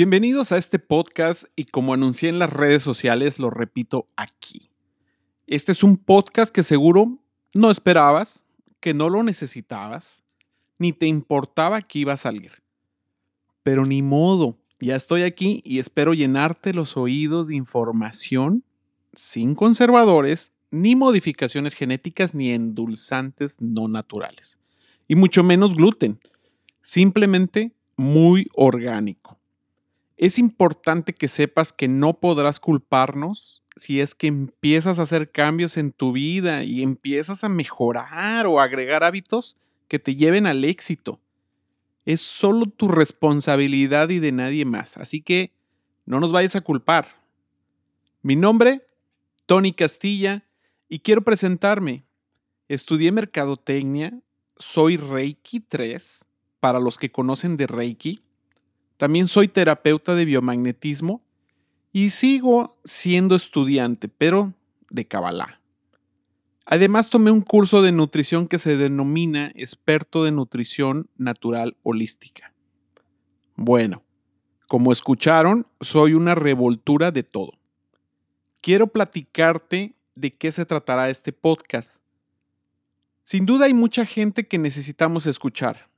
Bienvenidos 0.00 0.50
a 0.50 0.56
este 0.56 0.78
podcast 0.78 1.44
y 1.56 1.66
como 1.66 1.92
anuncié 1.92 2.30
en 2.30 2.38
las 2.38 2.50
redes 2.50 2.82
sociales, 2.82 3.38
lo 3.38 3.50
repito 3.50 4.08
aquí. 4.16 4.70
Este 5.46 5.72
es 5.72 5.82
un 5.82 5.98
podcast 5.98 6.50
que 6.50 6.62
seguro 6.62 7.18
no 7.52 7.70
esperabas, 7.70 8.46
que 8.80 8.94
no 8.94 9.10
lo 9.10 9.22
necesitabas, 9.22 10.24
ni 10.78 10.94
te 10.94 11.06
importaba 11.06 11.82
que 11.82 11.98
iba 11.98 12.14
a 12.14 12.16
salir. 12.16 12.62
Pero 13.62 13.84
ni 13.84 14.00
modo, 14.00 14.56
ya 14.80 14.96
estoy 14.96 15.22
aquí 15.22 15.60
y 15.66 15.80
espero 15.80 16.14
llenarte 16.14 16.72
los 16.72 16.96
oídos 16.96 17.48
de 17.48 17.56
información 17.56 18.64
sin 19.12 19.54
conservadores, 19.54 20.54
ni 20.70 20.96
modificaciones 20.96 21.74
genéticas, 21.74 22.34
ni 22.34 22.52
endulzantes 22.52 23.60
no 23.60 23.86
naturales. 23.86 24.56
Y 25.08 25.14
mucho 25.14 25.42
menos 25.42 25.74
gluten. 25.74 26.18
Simplemente 26.80 27.74
muy 27.98 28.48
orgánico. 28.54 29.39
Es 30.20 30.38
importante 30.38 31.14
que 31.14 31.28
sepas 31.28 31.72
que 31.72 31.88
no 31.88 32.12
podrás 32.12 32.60
culparnos 32.60 33.62
si 33.74 34.02
es 34.02 34.14
que 34.14 34.26
empiezas 34.26 34.98
a 34.98 35.04
hacer 35.04 35.30
cambios 35.30 35.78
en 35.78 35.92
tu 35.92 36.12
vida 36.12 36.62
y 36.62 36.82
empiezas 36.82 37.42
a 37.42 37.48
mejorar 37.48 38.46
o 38.46 38.60
agregar 38.60 39.02
hábitos 39.02 39.56
que 39.88 39.98
te 39.98 40.16
lleven 40.16 40.46
al 40.46 40.66
éxito. 40.66 41.18
Es 42.04 42.20
solo 42.20 42.66
tu 42.66 42.88
responsabilidad 42.88 44.10
y 44.10 44.18
de 44.18 44.30
nadie 44.30 44.66
más. 44.66 44.98
Así 44.98 45.22
que 45.22 45.54
no 46.04 46.20
nos 46.20 46.32
vayas 46.32 46.54
a 46.54 46.60
culpar. 46.60 47.06
Mi 48.20 48.36
nombre, 48.36 48.86
Tony 49.46 49.72
Castilla, 49.72 50.44
y 50.86 50.98
quiero 50.98 51.22
presentarme. 51.22 52.04
Estudié 52.68 53.10
mercadotecnia, 53.10 54.20
soy 54.58 54.98
Reiki 54.98 55.60
3, 55.60 56.26
para 56.60 56.78
los 56.78 56.98
que 56.98 57.10
conocen 57.10 57.56
de 57.56 57.66
Reiki 57.66 58.20
también 59.00 59.28
soy 59.28 59.48
terapeuta 59.48 60.14
de 60.14 60.26
biomagnetismo 60.26 61.22
y 61.90 62.10
sigo 62.10 62.78
siendo 62.84 63.34
estudiante, 63.34 64.08
pero 64.08 64.52
de 64.90 65.06
Kabbalah. 65.06 65.58
Además 66.66 67.08
tomé 67.08 67.30
un 67.30 67.40
curso 67.40 67.80
de 67.80 67.92
nutrición 67.92 68.46
que 68.46 68.58
se 68.58 68.76
denomina 68.76 69.52
experto 69.54 70.22
de 70.24 70.32
nutrición 70.32 71.08
natural 71.16 71.78
holística. 71.82 72.52
Bueno, 73.56 74.02
como 74.68 74.92
escucharon, 74.92 75.66
soy 75.80 76.12
una 76.12 76.34
revoltura 76.34 77.10
de 77.10 77.22
todo. 77.22 77.52
Quiero 78.60 78.88
platicarte 78.88 79.94
de 80.14 80.34
qué 80.34 80.52
se 80.52 80.66
tratará 80.66 81.08
este 81.08 81.32
podcast. 81.32 82.02
Sin 83.24 83.46
duda 83.46 83.64
hay 83.64 83.72
mucha 83.72 84.04
gente 84.04 84.46
que 84.46 84.58
necesitamos 84.58 85.24
escuchar, 85.24 85.88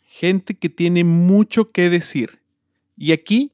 gente 0.00 0.54
que 0.54 0.70
tiene 0.70 1.04
mucho 1.04 1.70
que 1.70 1.90
decir 1.90 2.45
y 2.96 3.12
aquí, 3.12 3.52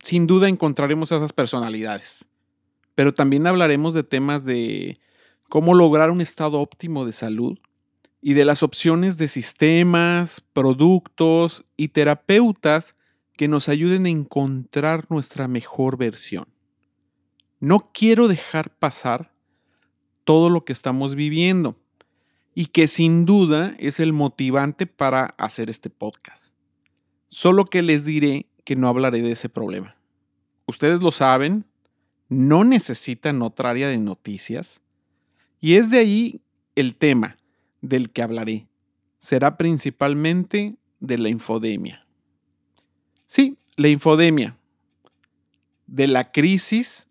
sin 0.00 0.26
duda, 0.26 0.48
encontraremos 0.48 1.10
esas 1.10 1.32
personalidades. 1.32 2.24
Pero 2.94 3.12
también 3.12 3.46
hablaremos 3.46 3.94
de 3.94 4.04
temas 4.04 4.44
de 4.44 4.98
cómo 5.48 5.74
lograr 5.74 6.10
un 6.10 6.20
estado 6.20 6.60
óptimo 6.60 7.04
de 7.04 7.12
salud 7.12 7.58
y 8.20 8.34
de 8.34 8.44
las 8.44 8.62
opciones 8.62 9.18
de 9.18 9.28
sistemas, 9.28 10.42
productos 10.52 11.64
y 11.76 11.88
terapeutas 11.88 12.94
que 13.36 13.48
nos 13.48 13.68
ayuden 13.68 14.06
a 14.06 14.10
encontrar 14.10 15.06
nuestra 15.10 15.46
mejor 15.46 15.96
versión. 15.96 16.46
No 17.60 17.90
quiero 17.92 18.28
dejar 18.28 18.70
pasar 18.70 19.32
todo 20.24 20.50
lo 20.50 20.64
que 20.64 20.72
estamos 20.72 21.14
viviendo 21.14 21.76
y 22.54 22.66
que 22.66 22.88
sin 22.88 23.24
duda 23.24 23.74
es 23.78 24.00
el 24.00 24.12
motivante 24.12 24.86
para 24.86 25.34
hacer 25.38 25.70
este 25.70 25.90
podcast. 25.90 26.57
Solo 27.28 27.66
que 27.66 27.82
les 27.82 28.04
diré 28.04 28.46
que 28.64 28.76
no 28.76 28.88
hablaré 28.88 29.22
de 29.22 29.32
ese 29.32 29.48
problema. 29.48 29.96
Ustedes 30.66 31.00
lo 31.00 31.10
saben, 31.10 31.64
no 32.28 32.64
necesitan 32.64 33.42
otra 33.42 33.70
área 33.70 33.88
de 33.88 33.98
noticias. 33.98 34.82
Y 35.60 35.74
es 35.74 35.90
de 35.90 35.98
ahí 35.98 36.40
el 36.74 36.94
tema 36.94 37.38
del 37.80 38.10
que 38.10 38.22
hablaré. 38.22 38.68
Será 39.18 39.56
principalmente 39.56 40.76
de 41.00 41.18
la 41.18 41.28
infodemia. 41.28 42.06
Sí, 43.26 43.58
la 43.76 43.88
infodemia. 43.88 44.56
De 45.86 46.06
la 46.06 46.30
crisis, 46.30 47.08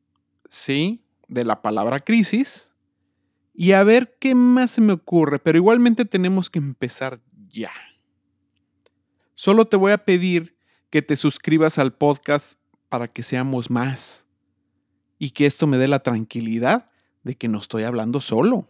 sí, 0.49 1.01
de 1.27 1.45
la 1.45 1.61
palabra 1.61 1.99
crisis. 1.99 2.71
Y 3.53 3.71
a 3.71 3.83
ver 3.83 4.15
qué 4.19 4.35
más 4.35 4.71
se 4.71 4.81
me 4.81 4.93
ocurre, 4.93 5.39
pero 5.39 5.57
igualmente 5.57 6.05
tenemos 6.05 6.49
que 6.49 6.59
empezar 6.59 7.19
ya. 7.49 7.71
Solo 9.39 9.65
te 9.65 9.77
voy 9.77 9.91
a 9.91 10.03
pedir 10.03 10.57
que 10.89 11.03
te 11.03 11.15
suscribas 11.15 11.77
al 11.77 11.93
podcast 11.93 12.57
para 12.89 13.07
que 13.07 13.21
seamos 13.21 13.69
más 13.69 14.25
y 15.19 15.29
que 15.29 15.45
esto 15.45 15.67
me 15.67 15.77
dé 15.77 15.87
la 15.87 16.01
tranquilidad 16.01 16.89
de 17.21 17.35
que 17.35 17.47
no 17.47 17.59
estoy 17.59 17.83
hablando 17.83 18.19
solo. 18.19 18.67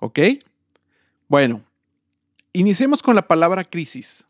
¿Ok? 0.00 0.18
Bueno, 1.28 1.64
iniciemos 2.52 3.02
con 3.02 3.14
la 3.14 3.26
palabra 3.26 3.64
crisis. 3.64 4.26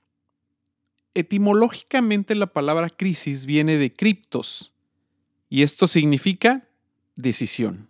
Etimológicamente 1.15 2.37
la 2.37 2.47
palabra 2.47 2.89
crisis 2.89 3.45
viene 3.45 3.79
de 3.79 3.93
criptos 3.93 4.73
y 5.49 5.65
esto 5.65 5.89
significa 5.89 6.69
decisión. 7.17 7.89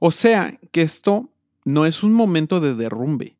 O 0.00 0.10
sea 0.10 0.58
que 0.72 0.82
esto 0.82 1.30
no 1.64 1.86
es 1.86 2.02
un 2.02 2.12
momento 2.12 2.58
de 2.58 2.74
derrumbe, 2.74 3.36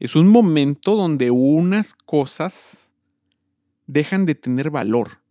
es 0.00 0.16
un 0.16 0.28
momento 0.28 0.96
donde 0.96 1.30
unas 1.30 1.92
cosas 1.92 2.90
dejan 3.86 4.24
de 4.24 4.34
tener 4.34 4.70
valor 4.70 5.22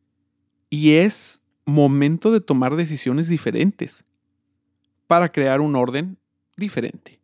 y 0.69 0.93
es 0.93 1.41
momento 1.65 2.31
de 2.31 2.39
tomar 2.39 2.75
decisiones 2.75 3.27
diferentes 3.27 4.05
para 5.07 5.31
crear 5.31 5.59
un 5.59 5.75
orden 5.75 6.19
diferente. 6.55 7.19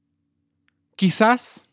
Quizás 0.95 1.69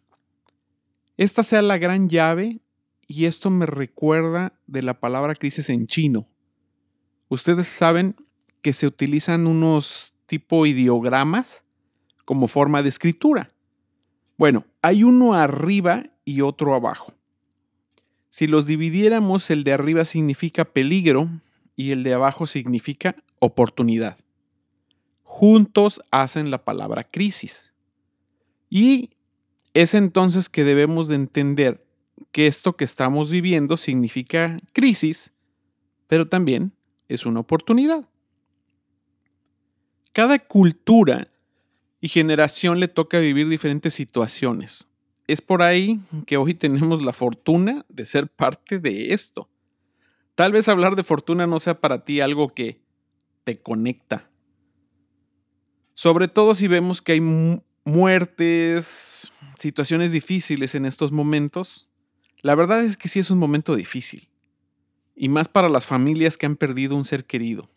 esta 1.17 1.43
sea 1.43 1.63
la 1.63 1.79
gran 1.79 2.11
llave 2.11 2.61
y 3.07 3.25
esto 3.25 3.49
me 3.49 3.65
recuerda 3.65 4.53
de 4.67 4.83
la 4.83 5.01
palabra 5.01 5.35
crisis 5.35 5.71
en 5.71 5.87
chino. 5.87 6.29
Ustedes 7.29 7.67
saben 7.67 8.15
que 8.61 8.75
se 8.75 8.87
utilizan 8.87 9.47
unos 9.47 10.13
tipo 10.27 10.67
ideogramas 10.67 11.65
como 12.27 12.47
forma 12.47 12.83
de 12.83 12.91
escritura. 12.91 13.52
Bueno, 14.37 14.65
hay 14.81 15.05
uno 15.05 15.35
arriba 15.35 16.05
y 16.25 16.41
otro 16.41 16.75
abajo. 16.75 17.15
Si 18.29 18.47
los 18.47 18.67
dividiéramos, 18.67 19.51
el 19.51 19.63
de 19.65 19.73
arriba 19.73 20.05
significa 20.05 20.65
peligro 20.65 21.29
y 21.77 21.91
el 21.91 22.03
de 22.03 22.15
abajo 22.15 22.47
significa 22.47 23.17
oportunidad. 23.41 24.19
Juntos 25.23 26.01
hacen 26.11 26.51
la 26.51 26.65
palabra 26.65 27.05
crisis. 27.05 27.75
Y 28.71 29.11
es 29.75 29.95
entonces 29.95 30.49
que 30.49 30.65
debemos 30.65 31.09
de 31.09 31.17
entender 31.17 31.85
que 32.31 32.47
esto 32.47 32.77
que 32.77 32.85
estamos 32.85 33.31
viviendo 33.31 33.77
significa 33.77 34.59
crisis, 34.73 35.33
pero 36.07 36.29
también 36.29 36.73
es 37.09 37.27
una 37.27 37.41
oportunidad. 37.41 38.09
Cada 40.13 40.39
cultura 40.39 41.29
y 42.03 42.09
generación 42.09 42.81
le 42.81 42.89
toca 42.89 43.21
vivir 43.21 43.49
diferentes 43.49 43.95
situaciones. 43.95 44.89
Es 45.29 45.41
por 45.41 45.63
ahí 45.63 46.01
que 46.27 46.37
hoy 46.37 46.53
tenemos 46.53 47.01
la 47.01 47.13
fortuna 47.13 47.87
de 47.89 48.05
ser 48.05 48.27
parte 48.27 48.81
de 48.81 49.15
esto. 49.15 49.49
Tal 50.35 50.51
vez 50.51 50.69
hablar 50.69 50.97
de 50.97 51.05
fortuna 51.05 51.47
no 51.47 51.61
sea 51.61 51.81
para 51.81 52.05
ti 52.05 52.21
algo 52.21 52.53
que 52.53 52.81
te 53.45 53.57
conecta. 53.57 54.29
Sobre 55.95 56.27
todo 56.27 56.57
si 56.57 56.67
vemos 56.67 57.01
que 57.01 57.13
hay 57.13 57.21
muertes, 57.85 59.33
situaciones 59.61 60.11
difíciles 60.11 60.75
en 60.75 60.87
estos 60.87 61.13
momentos. 61.13 61.89
La 62.41 62.57
verdad 62.57 62.83
es 62.83 62.97
que 62.97 63.09
sí 63.09 63.21
es 63.21 63.31
un 63.31 63.39
momento 63.39 63.77
difícil. 63.77 64.29
Y 65.15 65.29
más 65.29 65.47
para 65.47 65.69
las 65.69 65.87
familias 65.87 66.37
que 66.37 66.47
han 66.47 66.57
perdido 66.57 66.97
un 66.97 67.05
ser 67.05 67.27
querido. 67.27 67.71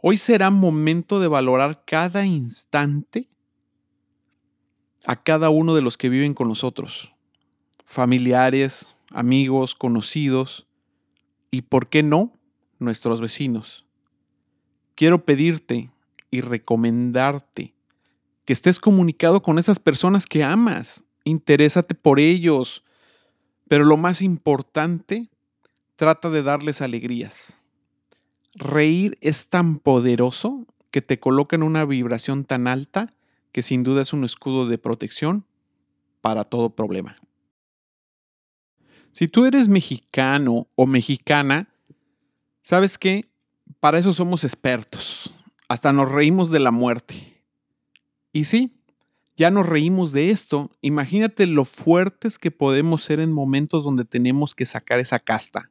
Hoy 0.00 0.16
será 0.16 0.50
momento 0.50 1.18
de 1.18 1.26
valorar 1.26 1.84
cada 1.84 2.24
instante 2.24 3.28
a 5.06 5.16
cada 5.16 5.50
uno 5.50 5.74
de 5.74 5.82
los 5.82 5.96
que 5.96 6.08
viven 6.08 6.34
con 6.34 6.46
nosotros, 6.46 7.12
familiares, 7.84 8.86
amigos, 9.10 9.74
conocidos 9.74 10.68
y, 11.50 11.62
¿por 11.62 11.88
qué 11.88 12.04
no?, 12.04 12.32
nuestros 12.78 13.20
vecinos. 13.20 13.86
Quiero 14.94 15.24
pedirte 15.24 15.90
y 16.30 16.42
recomendarte 16.42 17.74
que 18.44 18.52
estés 18.52 18.78
comunicado 18.78 19.42
con 19.42 19.58
esas 19.58 19.80
personas 19.80 20.26
que 20.26 20.44
amas, 20.44 21.04
interésate 21.24 21.96
por 21.96 22.20
ellos, 22.20 22.84
pero 23.66 23.84
lo 23.84 23.96
más 23.96 24.22
importante, 24.22 25.28
trata 25.96 26.30
de 26.30 26.42
darles 26.44 26.82
alegrías. 26.82 27.58
Reír 28.58 29.18
es 29.20 29.48
tan 29.48 29.78
poderoso 29.78 30.66
que 30.90 31.00
te 31.00 31.20
coloca 31.20 31.54
en 31.54 31.62
una 31.62 31.84
vibración 31.84 32.44
tan 32.44 32.66
alta 32.66 33.08
que 33.52 33.62
sin 33.62 33.84
duda 33.84 34.02
es 34.02 34.12
un 34.12 34.24
escudo 34.24 34.66
de 34.66 34.78
protección 34.78 35.46
para 36.20 36.42
todo 36.42 36.70
problema. 36.70 37.16
Si 39.12 39.28
tú 39.28 39.46
eres 39.46 39.68
mexicano 39.68 40.66
o 40.74 40.86
mexicana, 40.86 41.68
¿sabes 42.60 42.98
qué? 42.98 43.30
Para 43.78 44.00
eso 44.00 44.12
somos 44.12 44.42
expertos. 44.42 45.32
Hasta 45.68 45.92
nos 45.92 46.10
reímos 46.10 46.50
de 46.50 46.58
la 46.58 46.72
muerte. 46.72 47.44
Y 48.32 48.46
sí, 48.46 48.72
ya 49.36 49.52
nos 49.52 49.66
reímos 49.66 50.10
de 50.10 50.30
esto. 50.30 50.72
Imagínate 50.80 51.46
lo 51.46 51.64
fuertes 51.64 52.40
que 52.40 52.50
podemos 52.50 53.04
ser 53.04 53.20
en 53.20 53.32
momentos 53.32 53.84
donde 53.84 54.04
tenemos 54.04 54.56
que 54.56 54.66
sacar 54.66 54.98
esa 54.98 55.20
casta. 55.20 55.70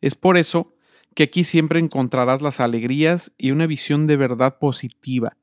Es 0.00 0.16
por 0.16 0.36
eso 0.36 0.75
que 1.16 1.22
aquí 1.22 1.44
siempre 1.44 1.80
encontrarás 1.80 2.42
las 2.42 2.60
alegrías 2.60 3.32
y 3.38 3.50
una 3.50 3.66
visión 3.66 4.06
de 4.06 4.18
verdad 4.18 4.58
positiva, 4.58 5.34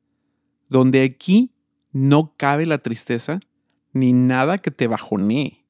donde 0.69 1.01
aquí 1.01 1.51
no 1.91 2.35
cabe 2.37 2.67
la 2.67 2.77
tristeza 2.77 3.39
ni 3.91 4.13
nada 4.13 4.59
que 4.59 4.69
te 4.69 4.85
bajonee. 4.85 5.65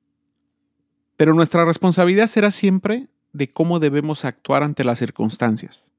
Pero 1.16 1.34
nuestra 1.34 1.64
responsabilidad 1.64 2.28
será 2.28 2.52
siempre 2.52 3.08
de 3.32 3.50
cómo 3.50 3.80
debemos 3.80 4.26
actuar 4.26 4.62
ante 4.62 4.84
las 4.84 5.00
circunstancias. 5.00 5.94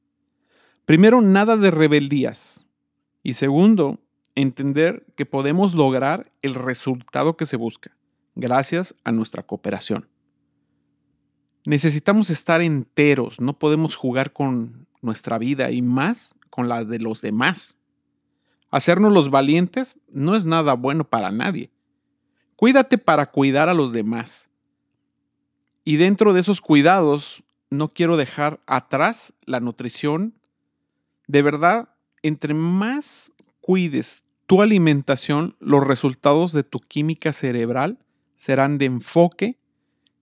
Primero, 0.84 1.22
nada 1.22 1.56
de 1.56 1.70
rebeldías. 1.70 2.66
Y 3.22 3.34
segundo, 3.34 4.00
entender 4.34 5.06
que 5.16 5.24
podemos 5.24 5.74
lograr 5.74 6.30
el 6.42 6.54
resultado 6.54 7.38
que 7.38 7.46
se 7.46 7.56
busca, 7.56 7.96
gracias 8.34 8.94
a 9.02 9.12
nuestra 9.12 9.44
cooperación. 9.44 10.08
Necesitamos 11.66 12.28
estar 12.28 12.60
enteros, 12.60 13.40
no 13.40 13.58
podemos 13.58 13.94
jugar 13.94 14.32
con 14.32 14.86
nuestra 15.00 15.38
vida 15.38 15.70
y 15.70 15.80
más 15.80 16.36
con 16.50 16.68
la 16.68 16.84
de 16.84 16.98
los 16.98 17.22
demás. 17.22 17.78
Hacernos 18.70 19.12
los 19.12 19.30
valientes 19.30 19.96
no 20.08 20.36
es 20.36 20.44
nada 20.44 20.74
bueno 20.74 21.04
para 21.04 21.30
nadie. 21.30 21.70
Cuídate 22.56 22.98
para 22.98 23.30
cuidar 23.30 23.68
a 23.68 23.74
los 23.74 23.92
demás. 23.92 24.50
Y 25.84 25.96
dentro 25.96 26.32
de 26.32 26.40
esos 26.40 26.60
cuidados, 26.60 27.44
no 27.70 27.92
quiero 27.92 28.16
dejar 28.16 28.60
atrás 28.66 29.34
la 29.44 29.60
nutrición. 29.60 30.34
De 31.26 31.42
verdad, 31.42 31.88
entre 32.22 32.52
más 32.52 33.32
cuides 33.60 34.24
tu 34.46 34.60
alimentación, 34.60 35.56
los 35.60 35.86
resultados 35.86 36.52
de 36.52 36.62
tu 36.62 36.78
química 36.78 37.32
cerebral 37.32 37.98
serán 38.36 38.76
de 38.76 38.86
enfoque 38.86 39.58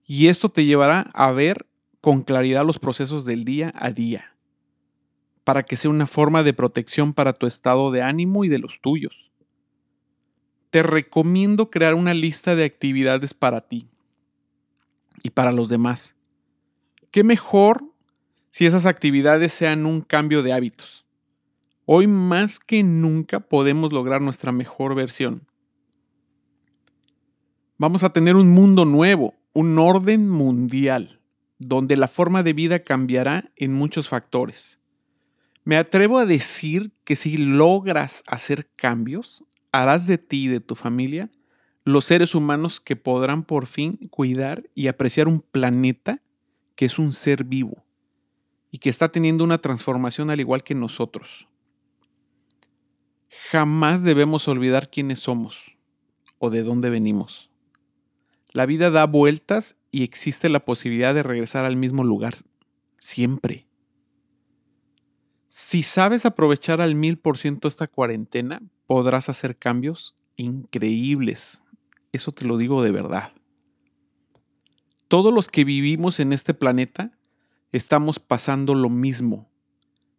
y 0.05 0.27
esto 0.27 0.49
te 0.49 0.65
llevará 0.65 1.09
a 1.13 1.31
ver 1.31 1.65
con 2.01 2.21
claridad 2.21 2.65
los 2.65 2.79
procesos 2.79 3.25
del 3.25 3.45
día 3.45 3.73
a 3.75 3.91
día, 3.91 4.35
para 5.43 5.63
que 5.63 5.75
sea 5.75 5.89
una 5.89 6.07
forma 6.07 6.43
de 6.43 6.53
protección 6.53 7.13
para 7.13 7.33
tu 7.33 7.47
estado 7.47 7.91
de 7.91 8.01
ánimo 8.01 8.43
y 8.43 8.49
de 8.49 8.59
los 8.59 8.81
tuyos. 8.81 9.31
Te 10.69 10.83
recomiendo 10.83 11.69
crear 11.69 11.93
una 11.93 12.13
lista 12.13 12.55
de 12.55 12.65
actividades 12.65 13.33
para 13.33 13.61
ti 13.61 13.87
y 15.21 15.29
para 15.29 15.51
los 15.51 15.69
demás. 15.69 16.15
¿Qué 17.11 17.23
mejor 17.23 17.85
si 18.49 18.65
esas 18.65 18.85
actividades 18.85 19.53
sean 19.53 19.85
un 19.85 20.01
cambio 20.01 20.43
de 20.43 20.51
hábitos? 20.51 21.05
Hoy 21.85 22.07
más 22.07 22.59
que 22.59 22.81
nunca 22.81 23.39
podemos 23.39 23.93
lograr 23.93 24.21
nuestra 24.21 24.51
mejor 24.51 24.95
versión. 24.95 25.47
Vamos 27.77 28.03
a 28.03 28.13
tener 28.13 28.35
un 28.35 28.49
mundo 28.49 28.85
nuevo, 28.85 29.35
un 29.53 29.77
orden 29.77 30.29
mundial, 30.29 31.19
donde 31.59 31.95
la 31.95 32.07
forma 32.07 32.43
de 32.43 32.53
vida 32.53 32.79
cambiará 32.79 33.51
en 33.55 33.73
muchos 33.73 34.09
factores. 34.09 34.79
Me 35.63 35.77
atrevo 35.77 36.17
a 36.17 36.25
decir 36.25 36.91
que 37.03 37.15
si 37.15 37.37
logras 37.37 38.23
hacer 38.27 38.69
cambios, 38.75 39.45
harás 39.71 40.07
de 40.07 40.17
ti 40.17 40.45
y 40.45 40.47
de 40.47 40.59
tu 40.59 40.75
familia 40.75 41.29
los 41.85 42.05
seres 42.05 42.33
humanos 42.33 42.79
que 42.79 42.95
podrán 42.95 43.43
por 43.43 43.65
fin 43.67 43.97
cuidar 44.09 44.63
y 44.73 44.87
apreciar 44.87 45.27
un 45.27 45.41
planeta 45.41 46.21
que 46.75 46.85
es 46.85 46.97
un 46.97 47.13
ser 47.13 47.43
vivo 47.43 47.83
y 48.71 48.79
que 48.79 48.89
está 48.89 49.11
teniendo 49.11 49.43
una 49.43 49.59
transformación 49.59 50.29
al 50.29 50.39
igual 50.39 50.63
que 50.63 50.75
nosotros. 50.75 51.47
Jamás 53.51 54.03
debemos 54.03 54.47
olvidar 54.47 54.89
quiénes 54.89 55.19
somos 55.19 55.77
o 56.39 56.49
de 56.49 56.63
dónde 56.63 56.89
venimos. 56.89 57.52
La 58.53 58.65
vida 58.65 58.89
da 58.89 59.05
vueltas 59.05 59.75
y 59.91 60.03
existe 60.03 60.47
la 60.47 60.63
posibilidad 60.63 61.13
de 61.13 61.23
regresar 61.23 61.65
al 61.65 61.75
mismo 61.75 62.03
lugar 62.03 62.35
siempre. 62.99 63.67
Si 65.49 65.83
sabes 65.83 66.25
aprovechar 66.25 66.79
al 66.79 66.95
mil 66.95 67.17
por 67.17 67.37
ciento 67.37 67.67
esta 67.67 67.87
cuarentena, 67.87 68.61
podrás 68.87 69.29
hacer 69.29 69.57
cambios 69.57 70.15
increíbles 70.35 71.63
eso 72.13 72.31
te 72.31 72.45
lo 72.45 72.57
digo 72.57 72.83
de 72.83 72.91
verdad. 72.91 73.33
Todos 75.07 75.33
los 75.33 75.49
que 75.49 75.63
vivimos 75.63 76.19
en 76.19 76.31
este 76.31 76.53
planeta 76.53 77.11
estamos 77.71 78.19
pasando 78.19 78.75
lo 78.75 78.89
mismo. 78.89 79.49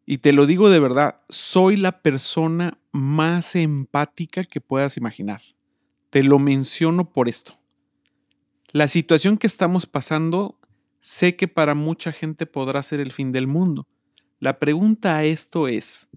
Y 0.04 0.18
te 0.18 0.32
lo 0.32 0.44
digo 0.44 0.68
de 0.68 0.80
verdad, 0.80 1.20
soy 1.28 1.76
la 1.76 2.02
persona 2.02 2.78
más 2.92 3.54
empática 3.54 4.44
que 4.44 4.60
puedas 4.60 4.96
imaginar. 4.96 5.40
Te 6.10 6.22
lo 6.22 6.38
menciono 6.38 7.10
por 7.10 7.28
esto. 7.28 7.58
La 8.74 8.88
situación 8.88 9.38
que 9.38 9.46
estamos 9.46 9.86
pasando, 9.86 10.58
sé 10.98 11.36
que 11.36 11.46
para 11.46 11.76
mucha 11.76 12.10
gente 12.10 12.44
podrá 12.44 12.82
ser 12.82 12.98
el 12.98 13.12
fin 13.12 13.30
del 13.30 13.46
mundo. 13.46 13.86
La 14.40 14.58
pregunta 14.58 15.16
a 15.16 15.22
esto 15.22 15.68
es, 15.68 16.08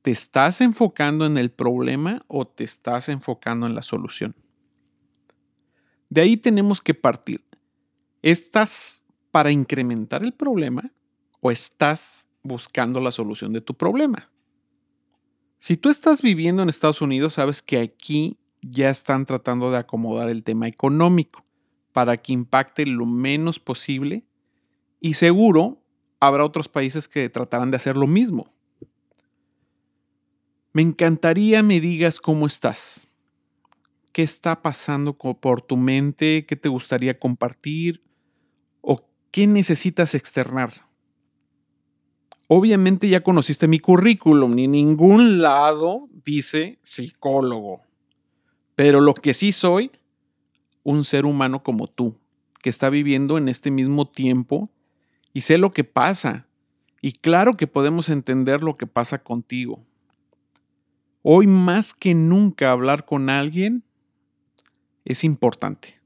¿te 0.00 0.10
estás 0.10 0.62
enfocando 0.62 1.26
en 1.26 1.36
el 1.36 1.50
problema 1.50 2.22
o 2.26 2.46
te 2.46 2.64
estás 2.64 3.10
enfocando 3.10 3.66
en 3.66 3.74
la 3.74 3.82
solución? 3.82 4.34
De 6.08 6.22
ahí 6.22 6.38
tenemos 6.38 6.80
que 6.80 6.94
partir. 6.94 7.44
¿Estás 8.22 9.04
para 9.30 9.50
incrementar 9.50 10.24
el 10.24 10.32
problema 10.32 10.90
o 11.42 11.50
estás 11.50 12.26
buscando 12.42 13.00
la 13.00 13.12
solución 13.12 13.52
de 13.52 13.60
tu 13.60 13.74
problema? 13.74 14.30
Si 15.58 15.76
tú 15.76 15.90
estás 15.90 16.22
viviendo 16.22 16.62
en 16.62 16.70
Estados 16.70 17.02
Unidos, 17.02 17.34
sabes 17.34 17.60
que 17.60 17.78
aquí 17.78 18.38
ya 18.62 18.88
están 18.88 19.26
tratando 19.26 19.70
de 19.70 19.76
acomodar 19.76 20.30
el 20.30 20.42
tema 20.42 20.68
económico 20.68 21.44
para 21.92 22.16
que 22.16 22.32
impacte 22.32 22.86
lo 22.86 23.06
menos 23.06 23.58
posible 23.58 24.24
y 25.00 25.14
seguro 25.14 25.82
habrá 26.20 26.44
otros 26.44 26.68
países 26.68 27.08
que 27.08 27.28
tratarán 27.28 27.70
de 27.70 27.76
hacer 27.76 27.96
lo 27.96 28.06
mismo. 28.06 28.52
Me 30.72 30.82
encantaría 30.82 31.62
me 31.62 31.80
digas 31.80 32.20
cómo 32.20 32.46
estás 32.46 33.08
qué 34.18 34.24
está 34.24 34.62
pasando 34.62 35.12
por 35.14 35.62
tu 35.62 35.76
mente, 35.76 36.44
qué 36.44 36.56
te 36.56 36.68
gustaría 36.68 37.20
compartir 37.20 38.02
o 38.80 39.08
qué 39.30 39.46
necesitas 39.46 40.16
externar. 40.16 40.72
Obviamente 42.48 43.08
ya 43.08 43.22
conociste 43.22 43.68
mi 43.68 43.78
currículum, 43.78 44.56
ni 44.56 44.66
ningún 44.66 45.40
lado 45.40 46.08
dice 46.24 46.80
psicólogo, 46.82 47.82
pero 48.74 49.00
lo 49.00 49.14
que 49.14 49.34
sí 49.34 49.52
soy, 49.52 49.92
un 50.82 51.04
ser 51.04 51.26
humano 51.26 51.62
como 51.62 51.86
tú, 51.86 52.16
que 52.62 52.70
está 52.70 52.90
viviendo 52.90 53.38
en 53.38 53.48
este 53.48 53.70
mismo 53.70 54.08
tiempo 54.08 54.70
y 55.32 55.42
sé 55.42 55.58
lo 55.58 55.72
que 55.72 55.84
pasa. 55.84 56.46
Y 57.00 57.12
claro 57.12 57.56
que 57.56 57.66
podemos 57.66 58.08
entender 58.08 58.62
lo 58.62 58.76
que 58.76 58.86
pasa 58.86 59.18
contigo. 59.22 59.84
Hoy 61.22 61.46
más 61.46 61.94
que 61.94 62.14
nunca 62.14 62.70
hablar 62.70 63.04
con 63.04 63.30
alguien 63.30 63.84
es 65.04 65.24
importante. 65.24 65.98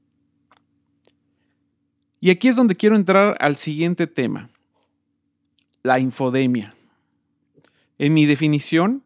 Y 2.19 2.29
aquí 2.29 2.47
es 2.47 2.55
donde 2.55 2.75
quiero 2.75 2.95
entrar 2.95 3.35
al 3.39 3.57
siguiente 3.57 4.07
tema, 4.07 4.49
la 5.81 5.99
infodemia. 5.99 6.73
En 7.97 8.13
mi 8.13 8.25
definición, 8.25 9.03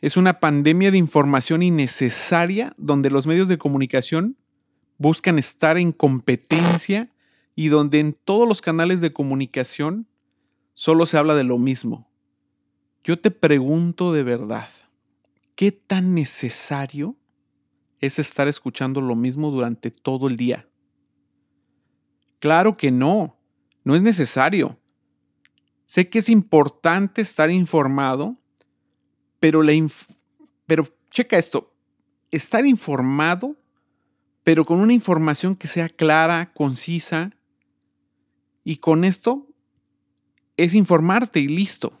es 0.00 0.16
una 0.16 0.40
pandemia 0.40 0.90
de 0.90 0.98
información 0.98 1.62
innecesaria 1.62 2.72
donde 2.76 3.10
los 3.10 3.26
medios 3.26 3.48
de 3.48 3.58
comunicación 3.58 4.36
buscan 4.98 5.38
estar 5.38 5.78
en 5.78 5.92
competencia 5.92 7.10
y 7.54 7.68
donde 7.68 8.00
en 8.00 8.12
todos 8.12 8.46
los 8.46 8.60
canales 8.60 9.00
de 9.00 9.12
comunicación 9.12 10.06
solo 10.74 11.06
se 11.06 11.16
habla 11.16 11.34
de 11.34 11.44
lo 11.44 11.58
mismo. 11.58 12.10
Yo 13.02 13.18
te 13.18 13.30
pregunto 13.30 14.12
de 14.12 14.22
verdad, 14.22 14.68
¿qué 15.54 15.72
tan 15.72 16.14
necesario 16.14 17.16
es 18.00 18.18
estar 18.18 18.48
escuchando 18.48 19.00
lo 19.00 19.14
mismo 19.14 19.50
durante 19.50 19.90
todo 19.90 20.28
el 20.28 20.36
día. 20.36 20.68
Claro 22.38 22.76
que 22.76 22.90
no, 22.90 23.36
no 23.84 23.96
es 23.96 24.02
necesario. 24.02 24.78
Sé 25.86 26.08
que 26.08 26.20
es 26.20 26.28
importante 26.28 27.22
estar 27.22 27.50
informado, 27.50 28.36
pero, 29.40 29.62
la 29.62 29.72
pero 30.66 30.84
checa 31.10 31.38
esto, 31.38 31.74
estar 32.30 32.64
informado, 32.66 33.56
pero 34.48 34.64
con 34.64 34.80
una 34.80 34.94
información 34.94 35.54
que 35.54 35.68
sea 35.68 35.90
clara, 35.90 36.54
concisa, 36.54 37.36
y 38.64 38.78
con 38.78 39.04
esto 39.04 39.46
es 40.56 40.72
informarte 40.72 41.38
y 41.38 41.48
listo. 41.48 42.00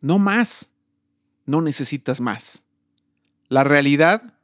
No 0.00 0.20
más. 0.20 0.70
No 1.44 1.62
necesitas 1.62 2.20
más. 2.20 2.64
La 3.48 3.64
realidad 3.64 4.38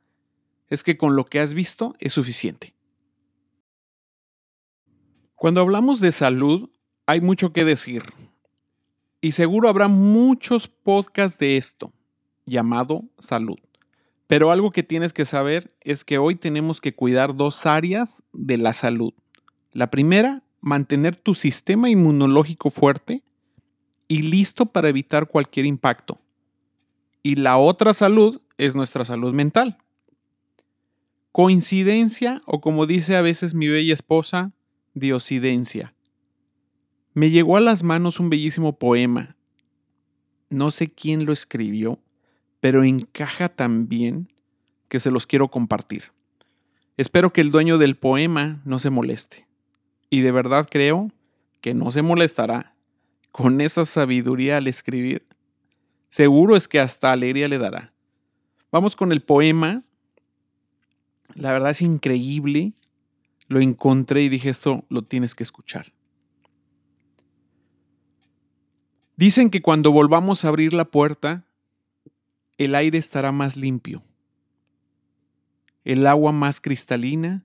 es 0.68 0.82
que 0.82 0.96
con 0.96 1.14
lo 1.14 1.24
que 1.24 1.38
has 1.38 1.54
visto 1.54 1.94
es 2.00 2.12
suficiente. 2.12 2.74
Cuando 5.36 5.60
hablamos 5.60 6.00
de 6.00 6.10
salud, 6.10 6.70
hay 7.06 7.20
mucho 7.20 7.52
que 7.52 7.64
decir. 7.64 8.02
Y 9.20 9.30
seguro 9.30 9.68
habrá 9.68 9.86
muchos 9.86 10.66
podcasts 10.66 11.38
de 11.38 11.56
esto, 11.56 11.92
llamado 12.46 13.04
salud. 13.20 13.60
Pero 14.32 14.50
algo 14.50 14.70
que 14.70 14.82
tienes 14.82 15.12
que 15.12 15.26
saber 15.26 15.76
es 15.82 16.06
que 16.06 16.16
hoy 16.16 16.36
tenemos 16.36 16.80
que 16.80 16.94
cuidar 16.94 17.36
dos 17.36 17.66
áreas 17.66 18.22
de 18.32 18.56
la 18.56 18.72
salud. 18.72 19.12
La 19.72 19.90
primera, 19.90 20.42
mantener 20.62 21.16
tu 21.16 21.34
sistema 21.34 21.90
inmunológico 21.90 22.70
fuerte 22.70 23.22
y 24.08 24.22
listo 24.22 24.64
para 24.64 24.88
evitar 24.88 25.28
cualquier 25.28 25.66
impacto. 25.66 26.18
Y 27.22 27.34
la 27.34 27.58
otra 27.58 27.92
salud 27.92 28.40
es 28.56 28.74
nuestra 28.74 29.04
salud 29.04 29.34
mental. 29.34 29.76
Coincidencia 31.30 32.40
o 32.46 32.62
como 32.62 32.86
dice 32.86 33.16
a 33.16 33.20
veces 33.20 33.52
mi 33.52 33.68
bella 33.68 33.92
esposa, 33.92 34.54
diosidencia. 34.94 35.94
Me 37.12 37.28
llegó 37.28 37.58
a 37.58 37.60
las 37.60 37.82
manos 37.82 38.18
un 38.18 38.30
bellísimo 38.30 38.78
poema. 38.78 39.36
No 40.48 40.70
sé 40.70 40.90
quién 40.90 41.26
lo 41.26 41.34
escribió, 41.34 41.98
pero 42.62 42.84
encaja 42.84 43.48
tan 43.48 43.88
bien 43.88 44.32
que 44.88 45.00
se 45.00 45.10
los 45.10 45.26
quiero 45.26 45.48
compartir. 45.48 46.04
Espero 46.96 47.32
que 47.32 47.40
el 47.40 47.50
dueño 47.50 47.76
del 47.76 47.96
poema 47.96 48.62
no 48.64 48.78
se 48.78 48.88
moleste. 48.88 49.48
Y 50.08 50.20
de 50.20 50.30
verdad 50.30 50.68
creo 50.70 51.10
que 51.60 51.74
no 51.74 51.90
se 51.90 52.02
molestará 52.02 52.76
con 53.32 53.60
esa 53.60 53.84
sabiduría 53.84 54.58
al 54.58 54.68
escribir. 54.68 55.26
Seguro 56.08 56.54
es 56.54 56.68
que 56.68 56.78
hasta 56.78 57.10
alegría 57.10 57.48
le 57.48 57.58
dará. 57.58 57.92
Vamos 58.70 58.94
con 58.94 59.10
el 59.10 59.22
poema. 59.22 59.82
La 61.34 61.50
verdad 61.50 61.72
es 61.72 61.82
increíble 61.82 62.74
lo 63.48 63.60
encontré 63.60 64.22
y 64.22 64.28
dije, 64.28 64.48
esto 64.48 64.84
lo 64.88 65.02
tienes 65.02 65.34
que 65.34 65.42
escuchar. 65.42 65.92
Dicen 69.16 69.50
que 69.50 69.60
cuando 69.62 69.92
volvamos 69.92 70.44
a 70.44 70.48
abrir 70.48 70.72
la 70.72 70.86
puerta, 70.86 71.44
el 72.64 72.74
aire 72.74 72.98
estará 72.98 73.32
más 73.32 73.56
limpio, 73.56 74.02
el 75.84 76.06
agua 76.06 76.32
más 76.32 76.60
cristalina 76.60 77.44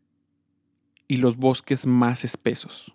y 1.07 1.17
los 1.17 1.37
bosques 1.37 1.85
más 1.85 2.23
espesos. 2.23 2.93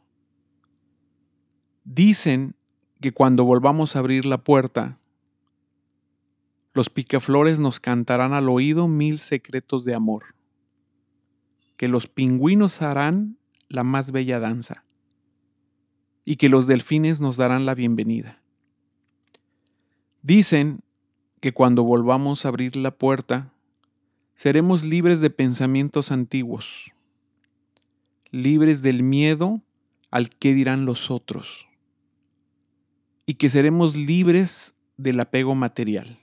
Dicen 1.84 2.54
que 3.00 3.12
cuando 3.12 3.44
volvamos 3.44 3.96
a 3.96 3.98
abrir 3.98 4.26
la 4.26 4.44
puerta, 4.44 4.98
los 6.74 6.88
picaflores 6.88 7.58
nos 7.58 7.80
cantarán 7.80 8.32
al 8.32 8.48
oído 8.48 8.88
mil 8.88 9.18
secretos 9.18 9.84
de 9.84 9.94
amor 9.94 10.34
que 11.82 11.88
los 11.88 12.06
pingüinos 12.06 12.80
harán 12.80 13.38
la 13.68 13.82
más 13.82 14.12
bella 14.12 14.38
danza 14.38 14.84
y 16.24 16.36
que 16.36 16.48
los 16.48 16.68
delfines 16.68 17.20
nos 17.20 17.36
darán 17.36 17.66
la 17.66 17.74
bienvenida. 17.74 18.40
Dicen 20.22 20.81
que 21.42 21.52
cuando 21.52 21.82
volvamos 21.82 22.44
a 22.44 22.48
abrir 22.50 22.76
la 22.76 22.92
puerta, 22.92 23.52
seremos 24.36 24.84
libres 24.84 25.20
de 25.20 25.28
pensamientos 25.28 26.12
antiguos, 26.12 26.92
libres 28.30 28.80
del 28.80 29.02
miedo 29.02 29.58
al 30.12 30.30
que 30.30 30.54
dirán 30.54 30.86
los 30.86 31.10
otros, 31.10 31.66
y 33.26 33.34
que 33.34 33.50
seremos 33.50 33.96
libres 33.96 34.76
del 34.96 35.18
apego 35.18 35.56
material. 35.56 36.20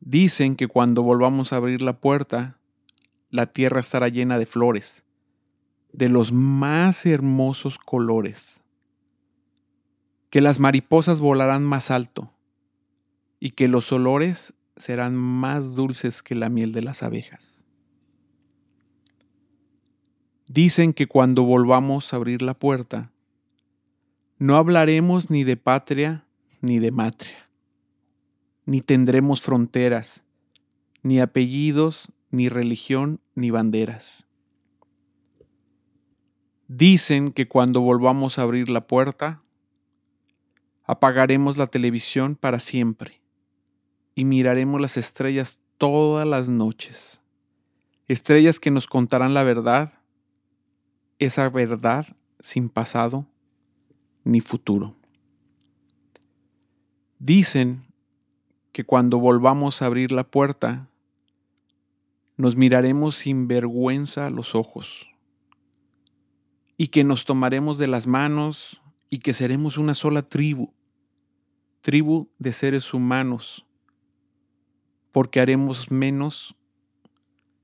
Dicen 0.00 0.56
que 0.56 0.66
cuando 0.66 1.04
volvamos 1.04 1.52
a 1.52 1.58
abrir 1.58 1.82
la 1.82 2.00
puerta, 2.00 2.58
la 3.30 3.46
tierra 3.46 3.78
estará 3.78 4.08
llena 4.08 4.36
de 4.36 4.46
flores, 4.46 5.04
de 5.92 6.08
los 6.08 6.32
más 6.32 7.06
hermosos 7.06 7.78
colores, 7.78 8.64
que 10.28 10.40
las 10.40 10.58
mariposas 10.58 11.20
volarán 11.20 11.62
más 11.62 11.92
alto 11.92 12.32
y 13.40 13.50
que 13.50 13.68
los 13.68 13.92
olores 13.92 14.54
serán 14.76 15.14
más 15.16 15.74
dulces 15.74 16.22
que 16.22 16.34
la 16.34 16.48
miel 16.48 16.72
de 16.72 16.82
las 16.82 17.02
abejas. 17.02 17.64
Dicen 20.48 20.92
que 20.92 21.06
cuando 21.06 21.42
volvamos 21.42 22.12
a 22.12 22.16
abrir 22.16 22.42
la 22.42 22.54
puerta, 22.54 23.10
no 24.38 24.56
hablaremos 24.56 25.30
ni 25.30 25.44
de 25.44 25.56
patria 25.56 26.24
ni 26.60 26.78
de 26.78 26.90
matria, 26.90 27.48
ni 28.64 28.80
tendremos 28.80 29.42
fronteras, 29.42 30.24
ni 31.02 31.20
apellidos, 31.20 32.10
ni 32.30 32.48
religión, 32.48 33.20
ni 33.34 33.50
banderas. 33.50 34.26
Dicen 36.68 37.32
que 37.32 37.46
cuando 37.46 37.80
volvamos 37.80 38.38
a 38.38 38.42
abrir 38.42 38.68
la 38.68 38.86
puerta, 38.86 39.42
apagaremos 40.84 41.56
la 41.56 41.68
televisión 41.68 42.34
para 42.34 42.58
siempre 42.58 43.20
y 44.16 44.24
miraremos 44.24 44.80
las 44.80 44.96
estrellas 44.96 45.60
todas 45.78 46.26
las 46.26 46.48
noches. 46.48 47.20
Estrellas 48.08 48.58
que 48.58 48.72
nos 48.72 48.88
contarán 48.88 49.34
la 49.34 49.44
verdad, 49.44 49.92
esa 51.18 51.48
verdad 51.50 52.06
sin 52.40 52.70
pasado 52.70 53.26
ni 54.24 54.40
futuro. 54.40 54.96
Dicen 57.18 57.84
que 58.72 58.84
cuando 58.84 59.18
volvamos 59.18 59.82
a 59.82 59.86
abrir 59.86 60.12
la 60.12 60.24
puerta, 60.24 60.88
nos 62.36 62.56
miraremos 62.56 63.16
sin 63.16 63.48
vergüenza 63.48 64.26
a 64.26 64.30
los 64.30 64.54
ojos 64.54 65.06
y 66.78 66.88
que 66.88 67.04
nos 67.04 67.26
tomaremos 67.26 67.78
de 67.78 67.86
las 67.86 68.06
manos 68.06 68.80
y 69.10 69.18
que 69.18 69.34
seremos 69.34 69.76
una 69.76 69.94
sola 69.94 70.22
tribu, 70.22 70.72
tribu 71.82 72.28
de 72.38 72.52
seres 72.52 72.94
humanos, 72.94 73.66
porque 75.16 75.40
haremos 75.40 75.90
menos 75.90 76.54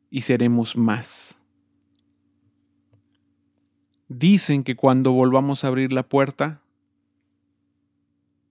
y 0.08 0.22
seremos 0.22 0.74
más. 0.74 1.36
Dicen 4.08 4.64
que 4.64 4.74
cuando 4.74 5.12
volvamos 5.12 5.62
a 5.62 5.68
abrir 5.68 5.92
la 5.92 6.02
puerta, 6.02 6.62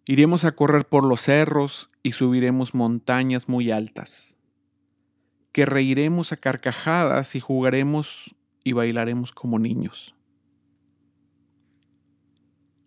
iremos 0.05 0.46
a 0.46 0.51
correr 0.51 0.86
por 0.86 1.03
los 1.03 1.22
cerros 1.22 1.89
y 2.03 2.12
subiremos 2.12 2.75
montañas 2.75 3.50
muy 3.50 3.72
altas 3.72 4.38
que 5.51 5.65
reiremos 5.65 6.31
a 6.31 6.38
carcajadas 6.38 7.34
y 7.34 7.39
jugaremos 7.39 8.36
y 8.63 8.74
bailaremos 8.74 9.31
como 9.31 9.58
niños. 9.58 10.13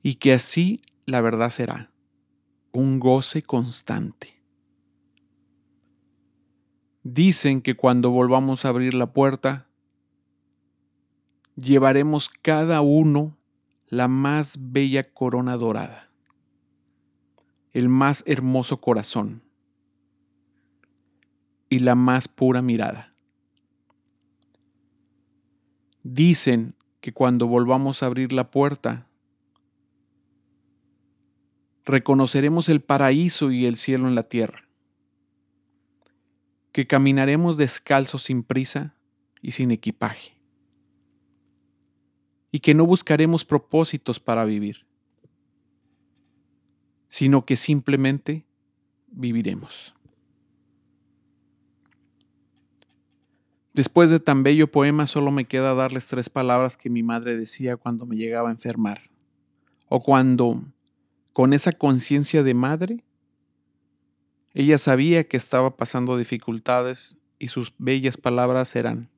Y 0.01 0.15
que 0.15 0.33
así 0.33 0.81
la 1.07 1.21
verdad 1.21 1.51
será 1.51 1.91
un 2.71 3.01
goce 3.01 3.43
constante. 3.43 4.34
Dicen 7.05 7.61
que 7.61 7.77
cuando 7.77 8.11
volvamos 8.11 8.65
a 8.65 8.71
abrir 8.71 8.95
la 8.95 9.13
puerta, 9.13 9.69
llevaremos 11.55 12.31
cada 12.31 12.81
uno 12.81 13.37
la 13.89 14.09
más 14.09 14.57
bella 14.59 15.13
corona 15.13 15.59
dorada, 15.59 16.11
el 17.73 17.91
más 17.91 18.25
hermoso 18.27 18.81
corazón 18.81 19.43
y 21.69 21.81
la 21.81 21.95
más 21.95 22.27
pura 22.27 22.63
mirada. 22.63 23.15
Dicen 26.03 26.75
que 27.03 27.13
cuando 27.13 27.47
volvamos 27.47 28.03
a 28.03 28.07
abrir 28.07 28.33
la 28.33 28.51
puerta, 28.51 29.07
reconoceremos 31.85 32.71
el 32.71 32.81
paraíso 32.81 33.51
y 33.51 33.67
el 33.67 33.77
cielo 33.77 34.09
en 34.09 34.15
la 34.15 34.23
tierra, 34.23 34.64
que 36.75 36.89
caminaremos 36.89 37.57
descalzos 37.57 38.25
sin 38.25 38.43
prisa 38.43 38.97
y 39.41 39.53
sin 39.53 39.71
equipaje, 39.71 40.37
y 42.51 42.59
que 42.59 42.75
no 42.75 42.85
buscaremos 42.85 43.45
propósitos 43.45 44.19
para 44.19 44.45
vivir, 44.45 44.85
sino 47.07 47.47
que 47.47 47.55
simplemente 47.55 48.45
viviremos. 49.07 49.95
Después 53.73 54.11
de 54.11 54.19
tan 54.19 54.43
bello 54.43 54.69
poema 54.69 55.07
solo 55.07 55.31
me 55.31 55.45
queda 55.45 55.75
darles 55.75 56.09
tres 56.09 56.29
palabras 56.29 56.77
que 56.77 56.91
mi 56.91 57.05
madre 57.05 57.37
decía 57.37 57.77
cuando 57.77 58.05
me 58.05 58.17
llegaba 58.17 58.49
a 58.49 58.53
enfermar, 58.53 59.11
o 59.89 60.01
cuando, 60.01 60.61
con 61.33 61.53
esa 61.53 61.71
conciencia 61.71 62.43
de 62.43 62.55
madre, 62.55 63.05
ella 64.55 64.79
sabía 64.79 65.25
que 65.25 65.37
estaba 65.37 65.77
pasando 65.77 66.17
dificultades 66.17 67.19
y 67.41 67.49
sus 67.49 67.75
bellas 67.77 68.17
palabras 68.17 68.75
eran, 68.77 69.11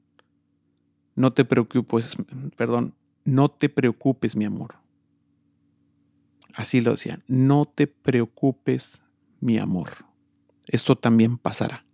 no 1.14 1.32
te 1.32 1.44
preocupes, 1.44 2.16
perdón, 2.56 2.94
no 3.24 3.50
te 3.50 3.68
preocupes 3.68 4.34
mi 4.34 4.46
amor. 4.46 4.76
Así 6.54 6.80
lo 6.80 6.92
decía, 6.92 7.18
no 7.28 7.66
te 7.66 7.86
preocupes 7.86 9.02
mi 9.40 9.58
amor. 9.58 9.90
Esto 10.66 10.96
también 10.96 11.36
pasará. 11.36 11.84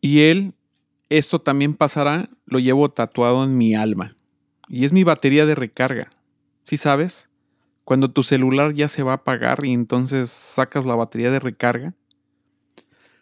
Y 0.00 0.20
él, 0.20 0.54
esto 1.10 1.40
también 1.40 1.74
pasará, 1.74 2.30
lo 2.46 2.60
llevo 2.60 2.88
tatuado 2.90 3.44
en 3.44 3.58
mi 3.58 3.74
alma. 3.74 4.16
Y 4.68 4.86
es 4.86 4.92
mi 4.92 5.04
batería 5.04 5.44
de 5.44 5.54
recarga. 5.54 6.08
¿Sí 6.62 6.78
sabes? 6.78 7.27
Cuando 7.88 8.10
tu 8.10 8.22
celular 8.22 8.74
ya 8.74 8.86
se 8.86 9.02
va 9.02 9.12
a 9.12 9.14
apagar 9.14 9.64
y 9.64 9.72
entonces 9.72 10.28
sacas 10.28 10.84
la 10.84 10.94
batería 10.94 11.30
de 11.30 11.40
recarga. 11.40 11.94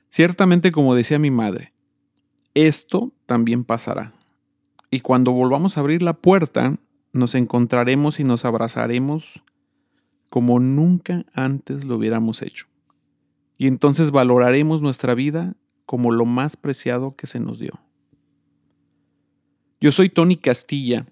Ciertamente, 0.08 0.72
como 0.72 0.96
decía 0.96 1.20
mi 1.20 1.30
madre, 1.30 1.72
esto 2.52 3.12
también 3.26 3.62
pasará. 3.62 4.12
Y 4.90 5.02
cuando 5.02 5.30
volvamos 5.30 5.76
a 5.76 5.80
abrir 5.82 6.02
la 6.02 6.14
puerta, 6.14 6.80
nos 7.12 7.36
encontraremos 7.36 8.18
y 8.18 8.24
nos 8.24 8.44
abrazaremos 8.44 9.40
como 10.30 10.58
nunca 10.58 11.24
antes 11.32 11.84
lo 11.84 11.94
hubiéramos 11.94 12.42
hecho. 12.42 12.66
Y 13.58 13.68
entonces 13.68 14.10
valoraremos 14.10 14.82
nuestra 14.82 15.14
vida 15.14 15.54
como 15.84 16.10
lo 16.10 16.24
más 16.24 16.56
preciado 16.56 17.14
que 17.14 17.28
se 17.28 17.38
nos 17.38 17.60
dio. 17.60 17.78
Yo 19.80 19.92
soy 19.92 20.08
Tony 20.08 20.34
Castilla 20.34 21.06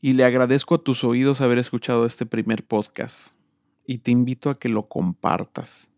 y 0.00 0.12
le 0.12 0.24
agradezco 0.24 0.76
a 0.76 0.82
tus 0.82 1.04
oídos 1.04 1.40
haber 1.40 1.58
escuchado 1.58 2.06
este 2.06 2.26
primer 2.26 2.64
podcast 2.64 3.32
y 3.84 3.98
te 3.98 4.10
invito 4.10 4.50
a 4.50 4.58
que 4.58 4.68
lo 4.68 4.88
compartas. 4.88 5.88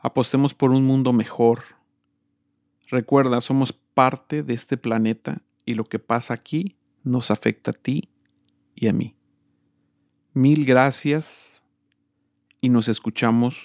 Apostemos 0.00 0.54
por 0.54 0.70
un 0.70 0.84
mundo 0.84 1.12
mejor. 1.12 1.62
Recuerda, 2.88 3.40
somos 3.40 3.72
parte 3.72 4.42
de 4.42 4.54
este 4.54 4.76
planeta 4.76 5.42
y 5.64 5.74
lo 5.74 5.84
que 5.84 5.98
pasa 5.98 6.34
aquí 6.34 6.76
nos 7.04 7.30
afecta 7.30 7.70
a 7.70 7.74
ti 7.74 8.08
y 8.74 8.88
a 8.88 8.92
mí. 8.92 9.14
Mil 10.32 10.64
gracias 10.64 11.62
y 12.60 12.70
nos 12.70 12.88
escuchamos 12.88 13.56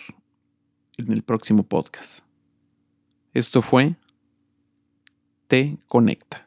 en 0.98 1.12
el 1.12 1.24
próximo 1.24 1.64
podcast. 1.64 2.26
Esto 3.34 3.62
fue 3.62 3.96
Te 5.48 5.78
Conecta. 5.88 6.46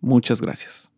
Muchas 0.00 0.40
gracias. 0.40 0.95